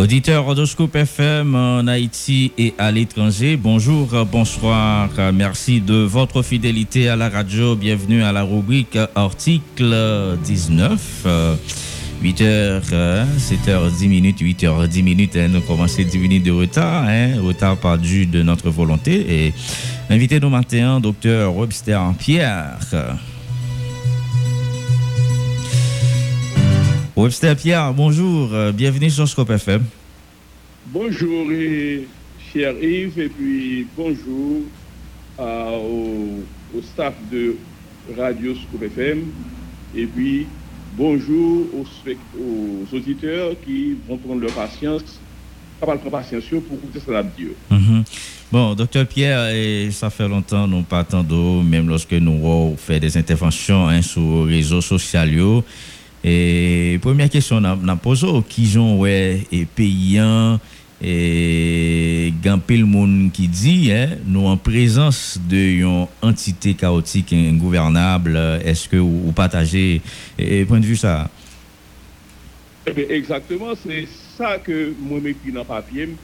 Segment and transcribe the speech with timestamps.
[0.00, 7.16] Auditeur Radioscope FM en Haïti et à l'étranger, bonjour, bonsoir, merci de votre fidélité à
[7.16, 7.76] la radio.
[7.76, 9.94] Bienvenue à la rubrique article
[10.42, 11.26] 19.
[12.24, 12.80] 8h,
[13.36, 18.24] 7h10 minutes, 8h10 minutes, hein, nous commençons 10 minutes de retard, hein, retard pas dû
[18.24, 19.44] de notre volonté.
[19.46, 19.52] Et
[20.08, 22.78] invité nous matin, docteur Webster Pierre.
[27.20, 29.84] Webster Pierre, bonjour, bienvenue sur Scope FM.
[30.86, 31.48] Bonjour,
[32.50, 34.62] cher Yves, et puis bonjour
[35.38, 36.40] au,
[36.74, 37.56] au staff de
[38.16, 39.24] Radio Scope FM,
[39.94, 40.46] et puis
[40.96, 45.20] bonjour aux, auditeurs qui vont prendre leur patience,
[45.78, 47.54] pas prendre patience pour écouter ça Dieu.
[47.70, 48.00] Mm
[48.50, 53.16] Bon, docteur Pierre, et ça fait longtemps, nous pas d'eau, même lorsque nous fait des
[53.18, 55.62] interventions hein, sur les réseaux sociaux.
[56.20, 60.60] E premye kesyon nan, nan pozo, ki jon wè e peyan,
[61.00, 69.00] e gampil moun ki di, eh, nou an prezans de yon entite kaotik ingouvernable, eske
[69.00, 70.02] ou, ou pataje,
[70.36, 71.24] e, e point de vu sa?
[72.84, 74.04] Ebe, eh exactement, se
[74.36, 76.18] sa ke mwen mekri nan papyem,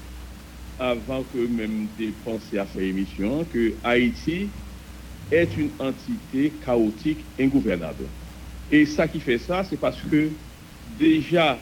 [0.77, 4.45] avan ke mwen depanse a sa emisyon, ke Haiti
[5.33, 8.13] et un entite kaotik ingouvernable.
[8.71, 10.31] Et ça qui fait ça c'est parce que
[10.85, 11.61] déjà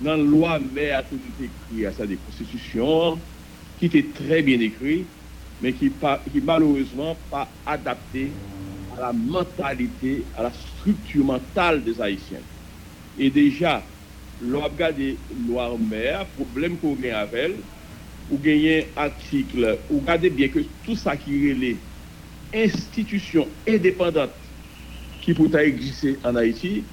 [0.00, 3.22] dans la loi mère tout écrit à sa des constitutions
[3.76, 5.06] qui était très bien écrit,
[5.60, 8.32] mais qui, pas, qui malheureusement pas adapté
[8.96, 12.42] à la mentalité, à la structure mentale des Haïtiens.
[13.18, 13.86] Et déjà,
[14.40, 15.00] l'on regarde
[15.46, 17.62] loi mère, problème qu'on a avec elle,
[18.28, 21.82] ou gagner article, ou regardez bien que tout ça qui est les
[22.54, 24.45] institutions indépendantes
[25.26, 26.84] qui pourraient exister en Haïti,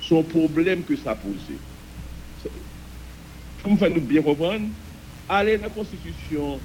[0.00, 1.34] sont problèmes que ça pose
[3.64, 4.68] pour faire nous bien comprendre,
[5.28, 6.60] aller dans la Constitution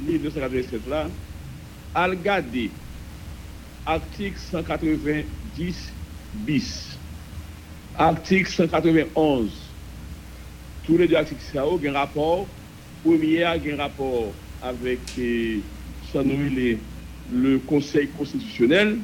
[0.00, 1.06] 1987 là,
[1.94, 2.70] à regarder
[3.84, 5.92] article 190
[6.46, 6.98] bis,
[7.94, 9.50] article 191,
[10.86, 12.48] tous les deux articles ça ont un rapport,
[13.04, 14.32] premier a un rapport
[14.62, 15.60] avec euh,
[17.30, 18.98] le Conseil constitutionnel,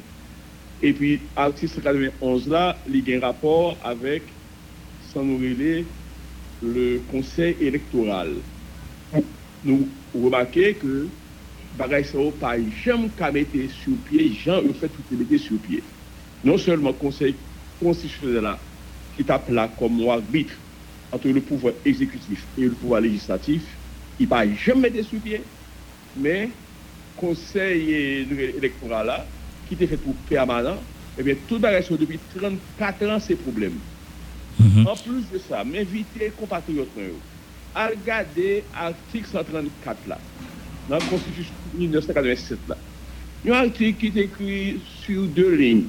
[0.81, 4.23] et puis article 191 là, il y a un rapport avec
[5.13, 5.23] sans
[6.61, 8.35] le conseil électoral.
[9.63, 11.07] Nous remarquons que
[11.77, 15.83] bagay ça pas jamais mettre sur pied, ont fait tout mettre sur pied.
[16.43, 17.35] Non seulement le conseil
[17.79, 18.55] constitutionnel
[19.15, 20.53] qui tape là comme arbitre
[21.11, 23.63] entre le pouvoir exécutif et le pouvoir législatif,
[24.19, 25.41] il va jamais mettre sur pied,
[26.15, 26.49] mais
[27.15, 29.27] conseil électoral là,
[29.69, 30.75] qui était fait pour permanent,
[31.17, 33.73] et eh bien tout bagay depuis 34 ans, c'est problème.
[34.59, 34.87] Mhm.
[34.87, 36.89] En plus de ça, m'inviter compatriotes
[37.73, 40.19] à regarder l'article 134 là,
[40.89, 42.77] dans la Constitution 1987 là.
[43.43, 45.85] Il y a un article qui est écrit sur deux lignes.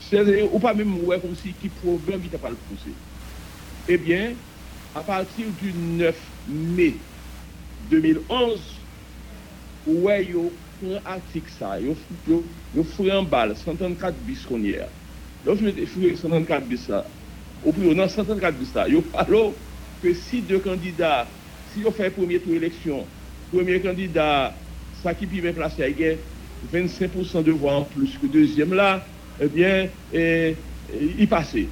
[0.00, 2.94] C'est-à-dire, ou pas même ouais, comme si qui problème qui pas le poser.
[3.88, 4.32] Eh bien,
[4.94, 6.14] à partir du 9
[6.48, 6.94] mai
[7.90, 8.60] 2011,
[9.86, 10.28] ouais,
[10.82, 11.88] y a un article ça, il
[13.06, 14.88] y a un balle, 134 bis y a.
[15.44, 17.04] Donc, je vais 134 bis là
[17.64, 19.52] au plus dans 134 de ça, il parle
[20.02, 21.26] que si deux candidats,
[21.72, 23.04] si on fait premier tour élection,
[23.52, 24.54] premier candidat,
[25.02, 26.14] ça qui peut placer, il y a
[26.72, 29.04] 25% de voix en plus que deuxième là,
[29.40, 30.56] eh bien, et,
[31.18, 31.66] il passait.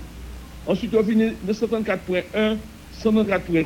[0.67, 2.57] Ensuite, on finit de 134.1,
[3.03, 3.65] 134.2.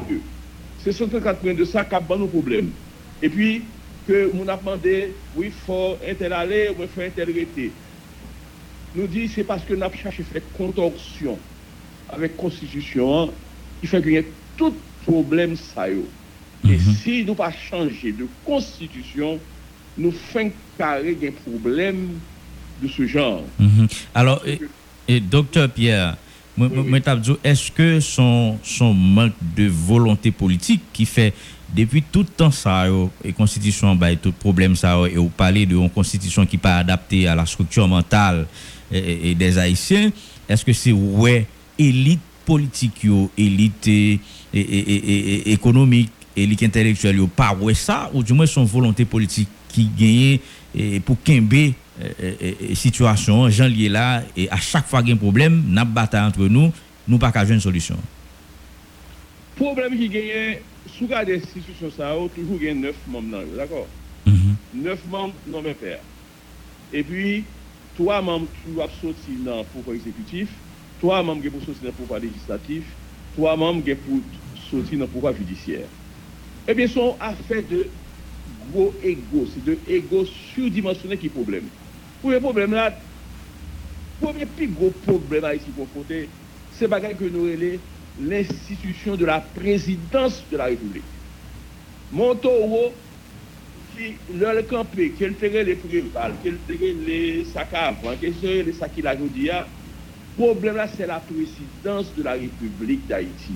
[0.82, 2.70] C'est 134.2 ça qui a nos problèmes.
[3.22, 3.62] Et puis,
[4.06, 5.96] que mon a demandé, oui, il faut
[6.30, 7.70] aller, ou il faut interroger.
[8.94, 11.38] Nous dit, c'est parce que nous avons cherché à faire contorsion
[12.08, 13.30] avec la Constitution
[13.80, 14.22] qui fait qu'il y a
[14.56, 14.74] tout
[15.04, 15.88] problème ça.
[15.88, 15.94] Et
[16.64, 16.78] mhm.
[17.02, 19.38] si nous pas changer de Constitution,
[19.98, 22.18] nous faisons carré des problèmes
[22.82, 23.42] de ce genre.
[23.58, 23.86] Mhm.
[24.14, 24.42] Alors,
[25.08, 26.16] et, docteur Pierre,
[27.44, 28.58] est-ce que son,
[28.94, 31.34] manque de volonté politique qui fait
[31.74, 32.86] depuis tout le temps ça,
[33.24, 37.34] et constitution, bah, tout problème ça, et vous parlez d'une constitution qui pas adaptée à
[37.34, 38.46] la structure mentale
[38.92, 40.10] et, des Haïtiens,
[40.48, 41.46] est-ce que c'est ouais
[41.78, 43.06] élite politique,
[43.36, 43.90] élite
[44.54, 51.00] économique, élite intellectuelle, yo, pas ouais ça, ou du moins son volonté politique qui gagne
[51.00, 51.40] pour qu'un
[52.74, 56.26] situation, Jean lié là, et à chaque fois qu'il y a un problème, n'a bataille
[56.26, 56.72] entre nous,
[57.08, 57.96] nous pas qu'à une solution.
[59.56, 60.58] Problème qui gagne,
[60.98, 63.86] sous la institutions, ça a toujours gagné neuf membres, d'accord?
[64.26, 64.82] Mm-hmm.
[64.82, 66.00] Neuf membres non mais père.
[66.92, 67.44] Et puis,
[67.96, 70.48] trois membres qui doivent sortir dans le pouvoir exécutif,
[71.00, 72.82] trois membres pour sortir dans le pouvoir législatif,
[73.34, 74.20] trois membres pour
[74.70, 75.86] sorti dans le pouvoir judiciaire.
[76.68, 77.86] Eh bien, sont affaires de
[78.72, 81.64] gros égos, c'est de égos surdimensionnés qui problème.
[82.30, 82.90] Le problème là,
[84.20, 86.28] le premier plus gros problème à ici confronté,
[86.70, 87.78] c'est que nous relais
[88.18, 91.04] l'institution de la présidence de la République.
[92.10, 92.92] Montoro,
[93.94, 98.72] qui leur campé, qu'elle ferait les prévales, qu'elle ferait les sacs avant, qu'elle ferait les
[98.72, 99.24] sacs la le
[100.36, 103.54] problème là, c'est la présidence de la République d'Haïti.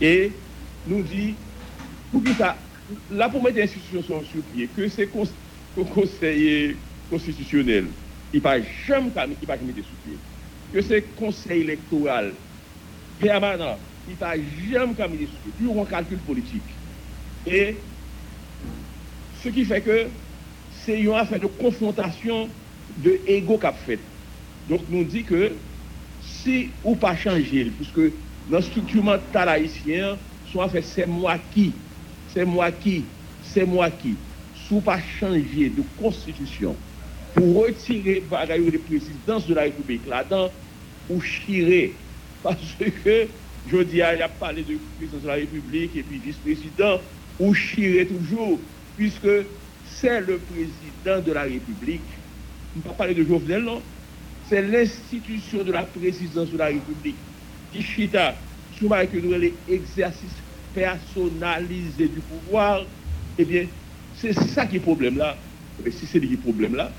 [0.00, 0.30] Et
[0.86, 1.34] nous dit,
[2.12, 2.62] pour que ça,
[3.08, 5.10] là pour mettre l'institution sur pied, que c'est
[5.74, 6.76] conseiller
[7.10, 7.86] constitutionnel,
[8.32, 10.16] il ne va jamais sur pied.
[10.72, 12.32] Que c'est conseil électoral
[13.18, 13.76] permanent,
[14.08, 15.52] il ne va jamais sur pied.
[15.58, 16.62] Toujours un calcul politique.
[17.46, 17.74] Et
[19.42, 20.06] ce qui fait que
[20.84, 22.48] c'est une affaire de confrontation
[23.02, 23.98] de ego qu'a fait.
[24.68, 25.52] Donc nous dit que
[26.20, 28.00] si ou pas changer, puisque
[28.48, 31.72] dans la structure mentale haïtienne, soit fait c'est moi qui,
[32.28, 33.04] c'est moi qui,
[33.40, 34.14] c'est moi qui,
[34.52, 36.76] sous pas changer de constitution
[37.34, 40.52] pour retirer de présidence de la République là-dedans,
[41.08, 41.98] ou chirer.
[42.42, 43.28] Parce que,
[43.66, 47.00] je dis, il a parlé de présidence de la République et puis vice-président,
[47.38, 48.60] ou chirer toujours,
[48.96, 49.28] puisque
[49.82, 52.08] c'est le président de la République.
[52.74, 53.82] On ne peut pas parler de Jovenel, non?
[54.42, 57.18] C'est l'institution de la présidence de la République
[57.70, 59.32] qui chita sous que nous
[59.66, 60.42] l'exercice
[60.72, 62.86] personnalisé du pouvoir.
[63.36, 63.68] Eh bien,
[64.12, 65.38] c'est ça qui est le problème là.
[65.84, 66.96] Et si c'est le problème là,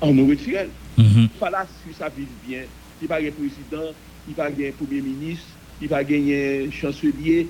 [0.00, 0.66] on nous retire.
[0.96, 2.62] Mm Pas la Suisse a vivre bien.
[3.00, 3.92] Il va un président,
[4.28, 5.46] il va gagner premier ministre,
[5.80, 7.46] il va gagner chancelier.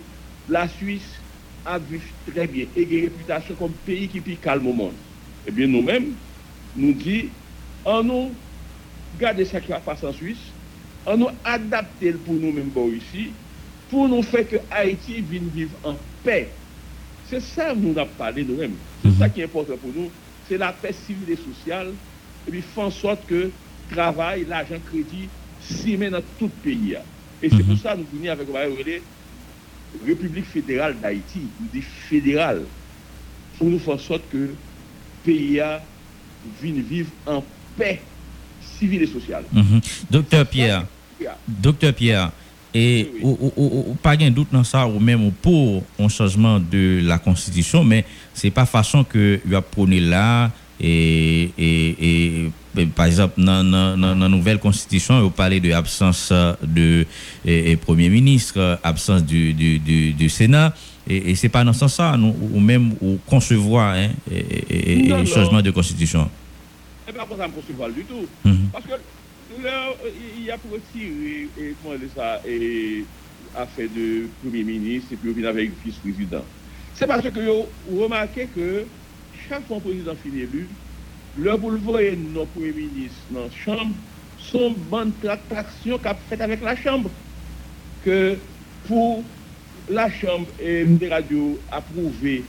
[0.49, 1.19] La Suisse
[1.65, 4.93] a vécu très bien et a une réputation comme pays qui est calme au monde.
[5.47, 6.13] Eh bien, nous-mêmes,
[6.77, 7.29] nous disons,
[7.85, 8.33] en nous,
[9.19, 10.37] garder ce qui va passer en Suisse,
[11.07, 13.31] en nous adapter pour nous-mêmes ici,
[13.91, 16.49] pour nous faire que Haïti vienne vivre en paix.
[17.31, 18.75] C'est ça que nous avons parlé nous-mêmes.
[19.03, 19.33] C'est ça mhm.
[19.33, 20.11] qui est important pour nous.
[20.49, 21.93] C'est la paix civile et sociale.
[22.49, 23.53] Et puis faire en sorte que le
[23.91, 25.29] travail, l'argent, crédit
[25.61, 26.97] s'y met dans tout le pays.
[27.43, 27.65] Et c'est mhm.
[27.65, 28.49] pour ça que nous venons avec
[30.07, 32.63] République fédérale d'Haïti, nous dit fédérale,
[33.59, 34.57] pour nous faire en sorte que le
[35.25, 35.61] pays
[36.63, 37.45] vienne vivre en
[37.77, 38.01] paix
[38.79, 39.45] civile et sociale.
[39.53, 39.81] Mhm.
[40.11, 40.87] Docteur Pierre,
[41.47, 42.31] docteur Pierre,
[42.75, 43.11] et
[44.03, 48.05] pas de doute dans ça, ou même pour un changement de la Constitution, mais
[48.35, 52.51] ce n'est pas façon que vous prôné là, et, et,
[52.95, 53.63] par exemple, dans
[53.99, 56.33] la nouvelle constitution, vous parlez de l'absence
[56.63, 57.07] de
[57.81, 59.79] Premier ministre, absence du, du,
[60.13, 60.75] du, Sénat,
[61.09, 65.71] et, et c'est pas dans ce sens-là, ou même ou concevoir hein, et, changement de
[65.71, 66.31] constitution.
[67.07, 68.27] C'est pas pour ça concevoir du tout.
[68.45, 68.69] Mhm.
[68.73, 68.91] Parce que
[69.63, 69.89] là,
[70.37, 71.75] il y a pour retirer et,
[72.15, 73.05] ça, et
[73.57, 76.45] affaire de Premier ministre et puis venir avec vice-président.
[76.95, 77.41] C'est parce que
[77.89, 78.85] vous remarquez que
[79.49, 80.67] chaque fois président finit élu,
[81.39, 83.95] le boulevard et nos premiers ministres dans la Chambre
[84.39, 87.11] sont bonnes tractations qu'a fait avec la Chambre.
[88.05, 88.37] Que
[88.87, 89.23] pour
[89.91, 92.43] la Chambre et les radios approuver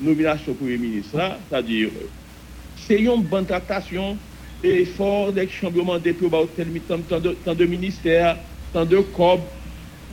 [0.00, 1.18] nomination Premier ministre,
[1.48, 1.88] c'est-à-dire,
[2.76, 4.16] c'est une bonne tractation
[4.62, 8.36] et fort des chambres des pour tant de, tant de ministères,
[8.72, 9.46] tant de corps,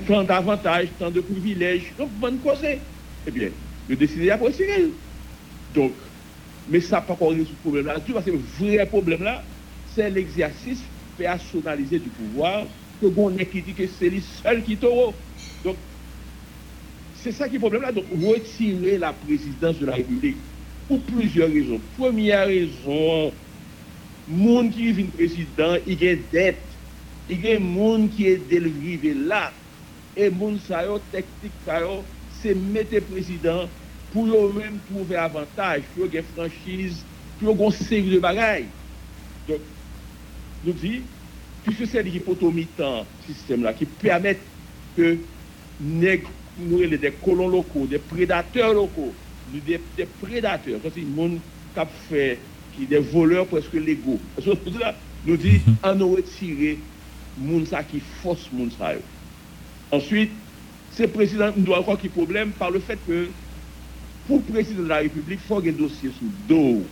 [0.07, 1.93] tant d'avantages, tant de privilèges.
[1.97, 2.59] Donc, bonne cause.
[2.63, 3.49] Eh bien,
[3.87, 4.91] le décider à procéder.
[5.73, 5.93] Donc,
[6.67, 7.99] mais ça n'a pas encore résolu ce problème-là.
[8.13, 9.43] Parce que le vrai problème-là,
[9.85, 10.83] c'est l'exercice
[11.17, 12.65] personnalisé du pouvoir,
[12.99, 15.13] que on est qui dit que c'est lui seul qui taureau.
[15.63, 15.77] Donc,
[17.13, 17.91] c'est ça qui est le problème-là.
[17.91, 20.37] Donc, retirer la présidence de la République
[20.87, 21.81] pour plusieurs raisons.
[21.97, 23.33] Première raison,
[24.27, 26.67] monde qui est président, il y a dette.
[27.29, 29.53] Il y a monde qui est délivré là.
[30.15, 30.59] Et monde,
[31.11, 31.53] technique,
[32.29, 33.69] c'est mettre président
[34.11, 37.03] pour eux-mêmes trouver avantage, pour eux franchise,
[37.39, 38.67] pour eux une série de bagailles.
[39.47, 39.61] Donc,
[40.63, 41.05] nous disons,
[41.63, 44.39] puisque c'est l'hypotomitant système-là qui permet
[44.95, 45.17] que
[45.79, 49.15] nous des colons locaux, des prédateurs locaux,
[49.47, 49.61] des,
[49.95, 51.39] des prédateurs, c'est des gens
[51.73, 54.21] qui fait qui des voleurs presque légaux.
[55.23, 56.79] Nous disons, on nous retirer
[57.37, 59.01] les gens qui force les gens.
[59.91, 60.31] Ensuite,
[60.89, 63.35] c'est président nous doit encore qui problème par le fait que
[64.25, 66.87] pour le président de la République, il faut un dossier sous dos.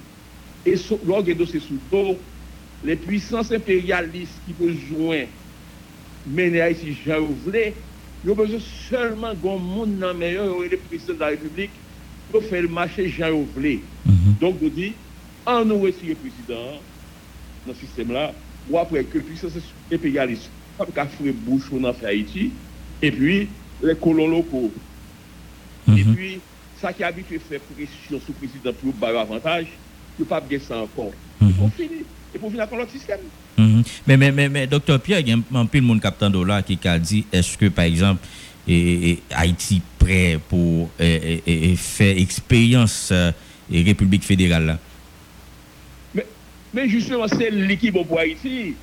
[0.66, 2.20] Et a un dossier sous dos,
[2.84, 5.30] les puissances impérialistes qui peuvent jouer
[6.26, 7.86] mener ici Jean Rouvelé,
[8.24, 11.82] ils ont besoin seulement d'un monde dans meilleur, le président de la République,
[12.32, 13.94] pour faire le marché Jean Rouvelé.
[14.06, 14.36] Mhm.
[14.40, 14.96] Donc, je dis,
[15.46, 16.86] en nous retire le président
[17.66, 18.36] dans ce système-là,
[18.68, 19.58] ou après que les puissances
[19.92, 20.54] impérialistes,
[20.94, 22.62] qu'à faire bouche en Haïti,
[23.02, 23.50] et puis,
[23.82, 24.76] les colons locaux.
[25.88, 26.16] Et Mhm.
[26.16, 26.44] puis,
[26.80, 29.68] ça qui a habitué faire pression sous président pour avoir avantage,
[30.18, 31.12] ne pas bien ça encore.
[31.42, 31.54] Mhm.
[31.54, 32.04] Pour finir.
[32.34, 33.20] Et pour finir avec l'autre système.
[33.58, 33.84] Mhm.
[34.08, 36.64] Mais, mais, mais, mais, docteur Pierre, il y a un peu de monde captant dollar
[36.64, 38.26] qui a dit est-ce que, par exemple,
[38.68, 43.32] et, et Haïti prêt pour faire expérience euh,
[43.72, 44.80] République fédérale là?
[46.14, 46.26] Mais,
[46.74, 48.76] mais justement, c'est l'équipe pour Haïti.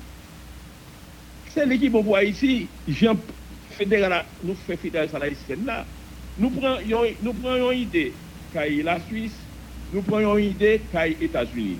[1.53, 2.67] C'est l'équipe pour Haïti.
[2.87, 3.15] Jean
[3.71, 5.85] fédéral, nous fait fédéral à haïtienne là.
[6.39, 6.77] Nous prenons,
[7.23, 8.13] nous prenons une idée
[8.53, 9.35] qu'aille la Suisse,
[9.93, 11.79] nous prenons une idée qu'aille États-Unis.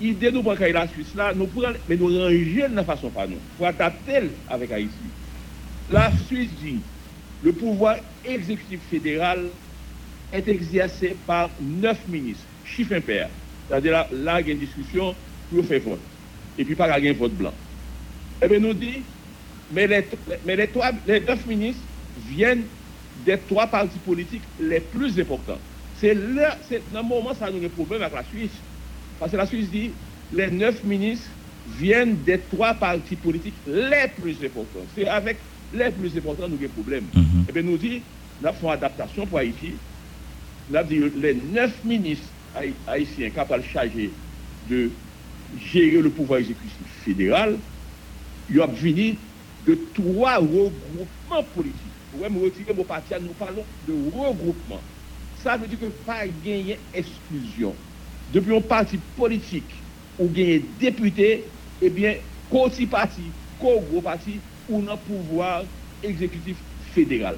[0.00, 3.10] Idée nous prenons qu'aille la Suisse là, nous prenons, mais nous ranger de la façon
[3.10, 4.92] pas nous, pour adapter avec Haïti.
[5.90, 6.78] La Suisse dit,
[7.42, 9.46] le pouvoir exécutif fédéral
[10.32, 13.28] est exercé par neuf ministres, chiffre impair.
[13.68, 15.14] C'est-à-dire là, là, il y a une discussion
[15.50, 16.00] pour faire vote.
[16.56, 17.54] Et puis, pas qu'il y a un vote blanc.
[18.42, 19.02] Eh bien, nous dit,
[19.72, 20.06] mais les,
[20.44, 20.68] mais les,
[21.06, 21.82] les neuf ministres
[22.16, 22.64] viennent
[23.14, 25.60] des trois partis politiques les plus importants.
[25.92, 28.64] C'est là, c'est dans le moment ça nous a un problème avec la Suisse.
[29.18, 29.94] Parce que la Suisse dit,
[30.30, 31.30] les neuf ministres
[31.66, 34.86] viennent des trois partis politiques les plus importants.
[34.88, 35.38] C'est avec
[35.72, 37.10] les plus importants nous avons un problème.
[37.14, 37.46] Mhm.
[37.48, 38.04] Eh bien, nous dit,
[38.40, 39.80] nous une adaptation pour Haïti.
[40.68, 44.16] Nous avons dit, les neuf ministres haï- haïtiens capables chargés
[44.62, 44.92] de
[45.54, 47.60] gérer le pouvoir exécutif fédéral,
[48.48, 49.18] ils ont venu
[49.60, 51.91] de trois regroupements politiques.
[52.18, 54.80] Ouais, me retirer mon parti, nous parlons de regroupement.
[55.42, 57.74] Ça veut dire que pas gagner exclusion.
[58.32, 59.70] Depuis un parti politique
[60.18, 61.44] ou gagner député,
[61.80, 62.14] eh bien,
[62.50, 63.22] côté parti,
[63.58, 64.38] co-gros parti,
[64.68, 65.64] ou le pouvoir
[66.02, 66.56] exécutif
[66.94, 67.36] fédéral.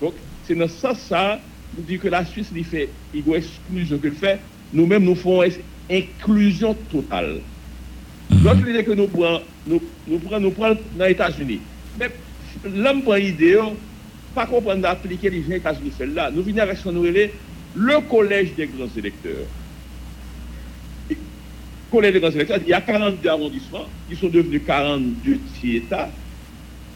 [0.00, 0.14] Donc,
[0.46, 1.40] c'est dans ce sens ça,
[1.76, 4.40] nous dit que la Suisse, il fait, il doit exclusion que le fait,
[4.72, 5.42] nous-mêmes, nous faisons
[5.90, 7.40] inclusion totale.
[8.44, 11.60] L'autre idée que nous prenons, nous, nous prenons, nous prenons dans les États-Unis.
[11.98, 12.10] Mais
[12.64, 13.58] l'homme prend l'idée,
[14.34, 16.30] pas comprendre d'appliquer les gens États-Unis celle-là.
[16.30, 17.30] Nous venons avec nous appelle
[17.74, 19.46] le collège des grands électeurs.
[21.90, 26.10] Collège des grands électeurs, il y a 42 arrondissements qui sont devenus 42 petits États.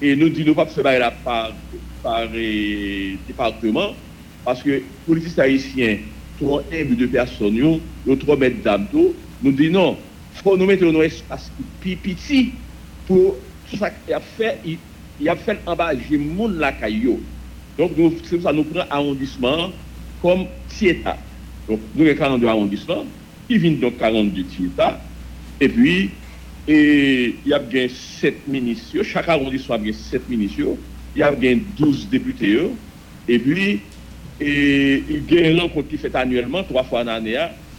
[0.00, 1.52] Et nous disons pas que ce là par,
[2.02, 3.94] par euh, département,
[4.44, 5.98] parce que les politistes haïtiens,
[6.38, 8.56] trop humbles de personnes, ils ont trop mettre
[8.90, 9.14] tout.
[9.42, 9.96] nous disons
[10.36, 11.50] il faut nous mettre dans un espace
[11.80, 12.52] plus petit
[13.06, 13.36] pour
[13.70, 14.58] tout ça qu'il a fait,
[15.20, 17.20] il, a fait embarquer monde la caillou.
[17.78, 17.92] Donc,
[18.24, 19.70] c'est pour ça nous prenons arrondissement
[20.22, 20.46] comme
[20.80, 21.18] État.
[21.68, 23.04] Donc, nous avons 42 arrondissements,
[23.48, 25.00] qui viennent donc 42 petits États.
[25.60, 26.10] Et puis,
[26.68, 29.02] il y a bien 7 ministres.
[29.02, 30.76] Chaque arrondissement a bien 7 ministres.
[31.14, 32.58] Il y a bien 12 députés.
[33.28, 33.80] Et puis,
[34.40, 37.36] il y a une rencontre qui fait annuellement, trois fois en l'année.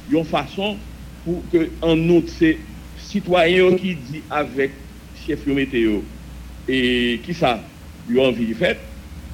[0.10, 0.78] Il y a une façon
[1.24, 2.58] pour que, en outre, c'est
[2.98, 4.72] citoyens qui dit avec
[5.26, 6.00] chef météo
[6.68, 7.64] et qui ça,
[8.10, 8.76] ils ont envie de faire.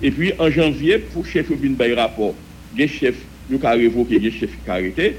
[0.02, 2.34] Et puis, en janvier, pour chef venir un rapport,
[2.76, 3.16] il y a chef
[3.50, 5.16] qui a révoqué, il y a chef qui a arrêté.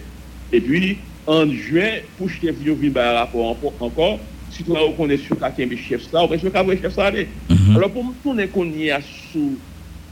[0.53, 5.75] Et puis, en juin, pour chef venir un rapport encore, si tu reconnaît sur quelqu'un
[5.75, 7.11] de chef ça, bien sur quelqu'un chef ça.
[7.11, 7.77] Mhm.
[7.77, 9.01] Alors, pour nous tourner qu'on y a
[9.33, 9.57] sous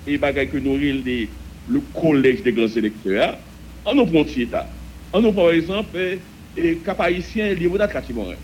[0.06, 1.28] et bagages que nous les
[1.68, 3.38] le collège des grands électeurs,
[3.84, 4.68] en nous prend État.
[5.12, 6.18] En nous par exemple, eh,
[6.56, 8.34] eh, Cap haïtien Limonade Catimorin.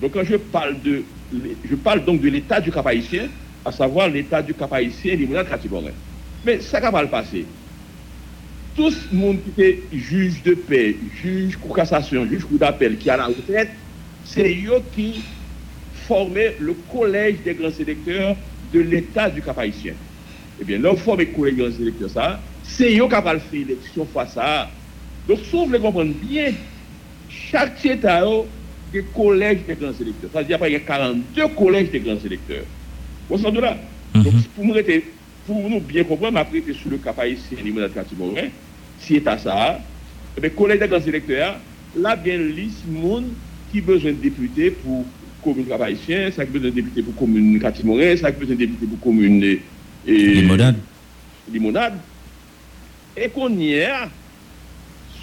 [0.00, 3.28] Donc, quand je parle de, je parle donc de l'état du Cap haïtien,
[3.64, 5.90] à savoir l'état du Cap haïtien Limonade Catimorin.
[6.44, 7.44] Mais ça va le passer.
[8.74, 13.10] Tout le monde qui est juge de paix, juge cour cassation, juge cour d'appel, qui
[13.10, 13.70] a la retraite,
[14.24, 15.22] c'est eux qui
[16.06, 18.36] formaient le collège des grands électeurs
[18.72, 19.94] de l'état du Cap haïtien.
[20.60, 23.40] Eh bien, leur forme le collège des grands électeurs, ça, c'est eux qui ont fait
[23.52, 24.70] l'élection face à.
[25.26, 26.52] Donc, vous voulez comprendre bien,
[27.28, 28.24] chaque État
[28.92, 30.30] des collèges des grands électeurs.
[30.32, 32.64] C'est-à-dire qu'il y a 42 collèges des grands électeurs.
[33.28, 33.76] Vous sentez là
[34.14, 35.04] Donc, pour nous, rester-
[35.46, 38.48] pour nous bien comprendre, après, c'est sur le cap haïtien, niveau de Catimorin,
[39.00, 39.78] si État ça,
[40.36, 41.56] eh bien, collège des grands électeurs,
[41.96, 43.26] là, il y a une liste de monde
[43.70, 45.04] qui besoin de députés pour
[45.44, 48.60] commune cap haïtien, ça a besoin de députés pour commune Catimorin, ça a besoin de
[48.60, 49.60] députés pour commune et,
[50.06, 50.76] et- Limonade.
[51.52, 51.94] limonade.
[53.16, 53.90] Et qu'on y est,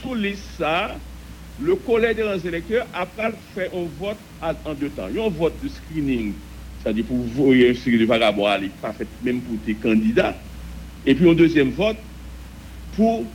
[0.02, 0.96] sous liste ça,
[1.62, 5.08] le collège des électeurs a pas fait un vote en deux temps.
[5.10, 6.34] Il y a un vote de screening,
[6.82, 10.36] c'est-à-dire pour voyer un série de vagabonds, aller pas fait même pour tes candidats.
[11.06, 11.98] Et puis un deuxième vote
[12.96, 13.26] pour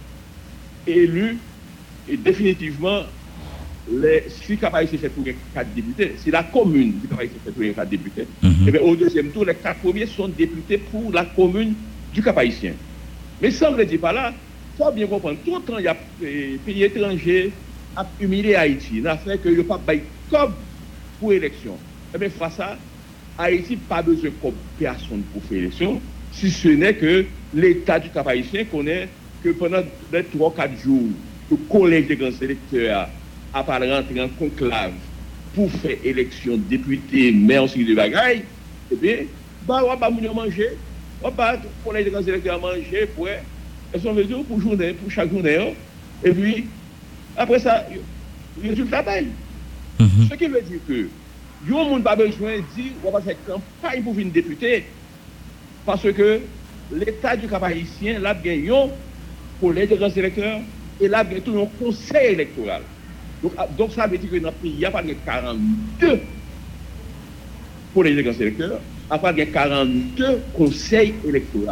[0.87, 1.39] élu
[2.09, 3.03] et définitivement
[3.91, 7.63] les, si Cap-Haïtien fait pour les quatre députés, c'est la commune qui Cap-Haïtien fait pour
[7.63, 8.27] les quatre députés.
[8.43, 8.69] Mhm.
[8.69, 11.75] Et bien, au deuxième tour, les quatre premiers sont députés pour la commune
[12.13, 12.75] du Cap-Haïtien.
[13.41, 15.85] Mais ça ne veut dire pas là, il faut bien comprendre, tout le temps, il
[15.85, 17.53] y a des pays étrangers
[17.97, 19.01] à humilier Haïti.
[19.01, 19.95] n'a fait que a pas
[20.31, 20.55] comme
[21.19, 21.77] pour élection.
[22.15, 22.77] Eh bien, face ça,
[23.39, 26.01] Haïti pas besoin de personne pour faire élection.
[26.33, 29.09] Si ce n'est que l'État du Cap haïtien connaît
[29.43, 29.83] que pendant
[30.13, 31.09] les 3-4 jours,
[31.51, 33.09] le collège des grands électeurs
[33.53, 34.93] a pas en conclave
[35.55, 38.45] pour faire élection député, maire aussi de bagaille,
[38.93, 39.17] eh bien,
[39.67, 40.69] bah, on va manger,
[41.23, 44.15] on va le collège des grands électeurs manger, pour, elles sont
[44.47, 45.73] pour journée, pour chaque journée, hein.
[46.23, 46.67] et puis,
[47.37, 47.87] après ça,
[48.63, 49.29] le résultat paye.
[49.99, 50.29] Mhm.
[50.31, 51.09] Ce qui veut dire que,
[51.69, 54.85] yon moun pas besoin de dire, on va faire campagne pour venir député,
[55.85, 56.41] parce que
[56.93, 58.71] l'État du Cap haïtien, là, gagné
[59.59, 60.61] pour les grands électeurs,
[61.01, 62.83] et là, gagné tout un conseil électoral.
[63.43, 65.15] Donc, ah, donc ça veut dire que dans le pays, il n'y a pas de
[65.25, 66.21] 42
[67.93, 71.67] pour les grands électeurs, il n'y a pas de 42 conseils électoraux.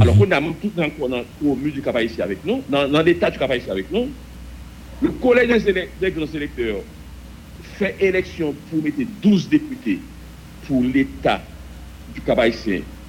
[0.00, 3.02] Alors qu'on a même tout dans le commune du Cap haïtien avec nous, dans, dans
[3.02, 4.08] l'État du Cap haïtien avec nous,
[5.04, 6.80] le collège des, grands électeurs
[7.76, 9.98] fait élection pour mettre 12 députés
[10.66, 11.42] pour l'État
[12.14, 12.40] du Cap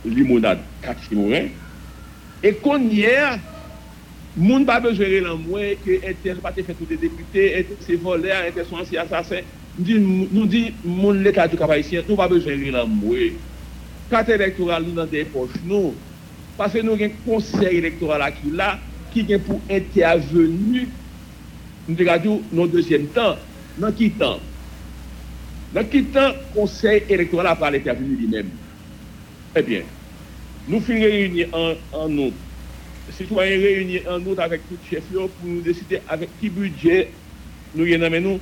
[0.04, 1.48] limonade, Cathy Morin.
[2.44, 3.40] Et qu'on y a,
[4.36, 8.66] moun pas besoin de moins que Intel pas fait tous des députés, c'est voleur, Intel
[8.66, 9.42] sont anciens assassins.
[9.78, 11.72] Nous dit, moun l'État du Cap
[12.10, 13.30] nous pas besoin de moins.
[14.10, 15.96] Carte électorale, nous dans des poches, nous.
[16.58, 18.80] Parce que nous avons un conseil électoral qui là,
[19.12, 20.88] qui est pour intervenir,
[21.88, 23.36] nous regardons nos deuxième temps,
[23.77, 24.39] dans qui temps?
[25.74, 28.50] Dans qui temps, conseil électoral a parlé intervenir lui-même?
[29.56, 29.82] Eh bien,
[30.68, 32.34] nous finissons réunis en, en août.
[33.12, 37.10] Citoyens réunis en août avec tout chef pour nous décider avec qui budget
[37.75, 38.39] nous y nous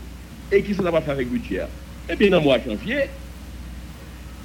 [0.51, 1.63] et qui ça va faire avec budget.
[2.09, 3.05] Et bien, dans le mois de janvier,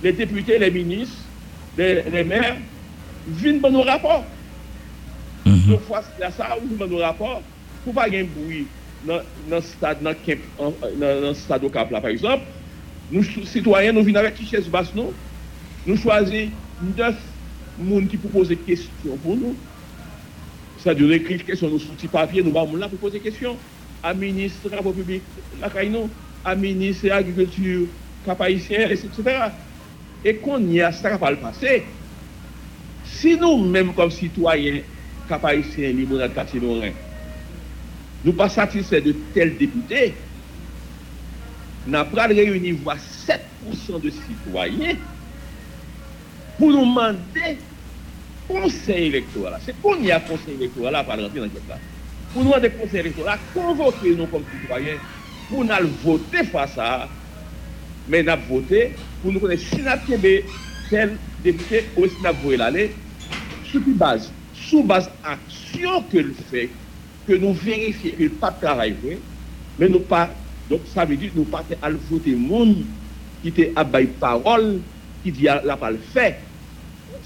[0.03, 1.19] les députés, les ministres,
[1.77, 2.57] les, les maires
[3.29, 4.25] viennent dans nos rapports.
[5.45, 5.61] Mhm.
[5.67, 7.43] Deux fois, c'est ça, ou dans nos rapports,
[7.85, 8.67] pour pas gagner bruit
[9.05, 9.61] dans le
[11.35, 12.45] stade, au Cap, là, par exemple,
[13.11, 15.13] nous, citoyens, nous venons avec qui chaise basse, nous,
[15.87, 16.51] nous choisissons
[16.97, 17.17] neuf
[17.79, 19.55] personnes qui pour poser des questions pour nous.
[20.79, 23.25] C'est-à-dire, nous écrivons des questions, nous sous petit papier, nous allons là pour poser des
[23.25, 23.57] questions.
[24.03, 25.23] À ministre de la République,
[25.61, 26.09] la Caïno,
[26.45, 27.87] à ministre de l'Agriculture,
[28.25, 29.09] Cap haïtien, etc.
[30.25, 31.85] Et qu'on y a, ça va le passer.
[33.05, 34.81] Si nous-mêmes, comme citoyens,
[35.29, 36.93] Cap haïtien, limonade, quartier Lorrain,
[38.25, 40.15] nous pas satisfaits de tel député,
[41.87, 44.97] n'a pas réuni voire 7% de citoyens
[46.59, 47.59] pour nous demander
[48.47, 49.61] conseil électoral.
[49.65, 51.79] C'est qu'on y a conseil électoral là, pas rentrer dans cette là.
[52.33, 54.97] Pour nous demander conseil électoral, convoquer nous comme citoyens
[55.49, 57.09] pour nous voter face à.
[58.09, 60.19] Mais nous voté pour nous connaître si nous
[60.91, 62.95] tel député ou si nous avons l'aller
[63.65, 66.71] sur base Sous base action que le fait,
[67.29, 69.19] que nous vérifions qu'il pas de travail vrai,
[69.79, 70.31] mais nous pas,
[70.71, 72.77] donc ça veut dire que nous pas à le voter monde
[73.43, 74.81] qui était à bail parole,
[75.23, 76.37] qui dit la pas le fait.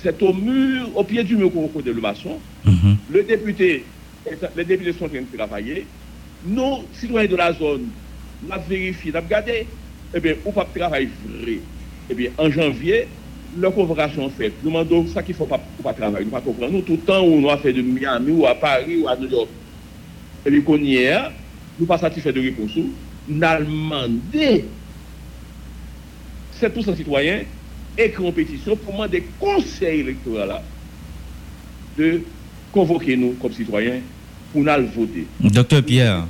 [0.02, 2.40] C'est au mur, au pied du mur qu'on connaît le maçon.
[2.64, 2.96] Mhm.
[3.12, 3.84] Le député,
[4.56, 5.86] les députés sont en train de travailler.
[6.44, 7.86] Nous, citoyens de la zone,
[8.42, 9.66] nous avons vérifié, nous avons regardé,
[10.12, 11.60] eh bien, ou pas de travail vrai.
[12.10, 13.06] Eh bien, en janvier,
[13.56, 14.54] la convocation faite.
[14.64, 16.24] Nous demandons ça qu'il ne faut pas, pas travailler.
[16.24, 16.68] Nous ne pas.
[16.68, 19.16] Nous, tout le temps où nous avons fait de Miami ou à Paris ou à
[19.16, 19.48] New York,
[20.44, 21.18] et puis qu'on y est,
[21.78, 22.70] nous pas satisfaits de réponse.
[23.28, 24.64] Nous avons demandé
[26.60, 27.42] 7% citoyens
[27.96, 30.62] et compétition pour demander conseil électoral là,
[31.98, 32.22] de
[32.72, 34.00] convoquer nous comme citoyens
[34.52, 35.26] pour nous voter.
[35.40, 36.26] Docteur Pierre,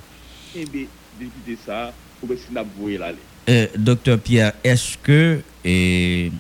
[0.55, 0.85] Et bien,
[1.19, 3.17] député ça, pour que si nous voyons l'aller.
[3.49, 6.31] euh, Docteur Pierre, est-ce que et,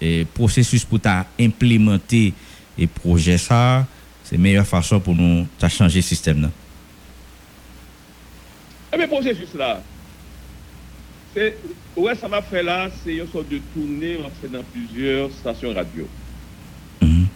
[0.00, 0.98] et processus pour
[1.38, 2.32] implémenter
[2.78, 3.86] et projet ça,
[4.24, 6.50] c'est la meilleure façon pour nous changer le système là?
[8.96, 9.82] Bien, processus là,
[11.34, 11.56] c'est,
[11.96, 16.08] ouais, ça m'a fait là, c'est une sorte de tournée, fait dans plusieurs stations radio.
[17.00, 17.26] Mhm.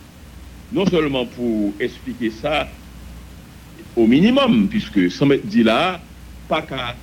[0.73, 2.69] Non seulement pour expliquer ça
[3.97, 6.01] au minimum, puisque sans me dire là,
[6.49, 6.97] pas qu'à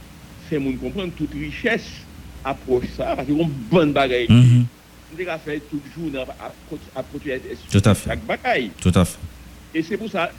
[0.49, 1.87] faire moun comprendre toute richesse
[2.43, 4.27] approche ça, parce qu'on bonne bagaille.
[4.29, 4.65] Mhm.
[5.13, 6.23] On dirait faire tout le jour dans-
[6.95, 7.39] à, produire
[7.71, 8.09] Tout à fait.
[8.09, 8.71] chaque bagaille.
[8.81, 9.17] Tout à fait.
[9.73, 10.29] Et c'est pour ça,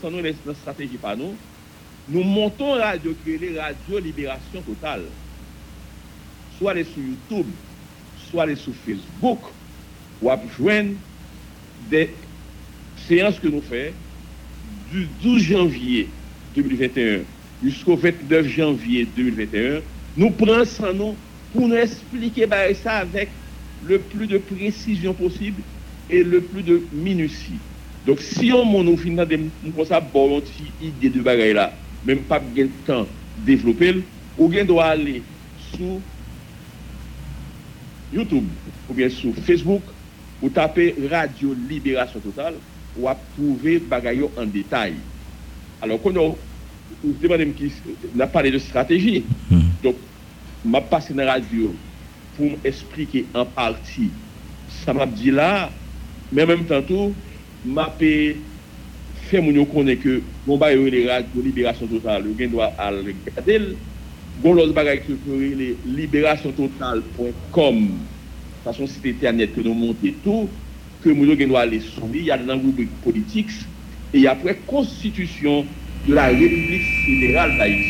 [0.00, 1.34] sans nous, dans stratégie par nous,
[2.08, 5.02] nous montons Radio Créé, Radio Libération Totale.
[6.58, 7.46] Soit les sur YouTube,
[8.30, 9.40] soit les sur Facebook,
[10.22, 10.92] ou à joindre
[11.90, 12.10] des
[13.08, 13.92] séances que nous faisons
[14.92, 16.08] du 12 janvier
[16.54, 17.20] 2021
[17.62, 19.80] jusqu'au 29 janvier 2021.
[20.16, 21.14] Nous prenons ça nous
[21.52, 23.28] pour nous expliquer bah, ça avec
[23.86, 25.60] le plus de précision possible
[26.08, 27.58] et le plus de minutie.
[28.06, 29.40] Donc, si on nous finit des
[29.74, 30.00] comme ça,
[30.80, 31.72] idée de bagaille là,
[32.06, 33.06] même pas de temps
[33.44, 34.02] développer,
[34.38, 35.22] ou bien doit aller
[35.74, 36.00] sur
[38.12, 38.44] YouTube,
[38.88, 39.82] ou bien sur Facebook,
[40.40, 42.54] ou tapez Radio Libération Totale,
[42.96, 44.94] ou à trouver bagayo en détail.
[45.82, 46.36] Alors, quand on
[47.02, 47.72] vous demandez qui
[48.14, 49.24] n'a parlé de stratégie,
[49.82, 49.96] donc,
[50.64, 51.74] m'a passé dans la radio
[52.36, 54.10] pour m'expliquer en partie.
[54.84, 55.70] Ça m'a dit là,
[56.32, 57.12] mais en même temps tout,
[57.64, 57.92] m'a
[59.26, 63.76] fait mon connaître que bon bah les radios libération totale, le doit aller regarder
[64.42, 67.88] bon l'autre bagage que les libération totale.com
[68.64, 70.48] façon site internet que nous montons tout
[71.02, 73.50] que nous doit aller soumettre il y a dans rubrique politique
[74.14, 75.66] et après constitution
[76.06, 77.84] de la République fédérale d'Haïti